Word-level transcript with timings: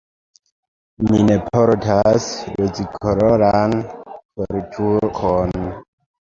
Mi 1.09 1.19
ne 1.27 1.35
portas 1.49 2.31
rozkoloran 2.63 3.79
koltukon. 4.15 5.57